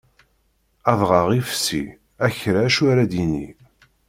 Adɣaɣ 0.91 1.27
ifsi, 1.39 1.83
akerra 2.25 2.61
acu 2.67 2.83
ar 2.91 2.97
ad 3.03 3.11
yini. 3.17 3.47